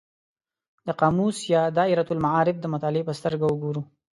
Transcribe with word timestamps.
د 0.85 0.87
قاموس 0.99 1.37
یا 1.53 1.61
دایرة 1.77 2.07
المعارف 2.15 2.55
د 2.59 2.65
مطالعې 2.73 3.07
په 3.07 3.13
سترګه 3.19 3.45
وګورو. 3.47 3.81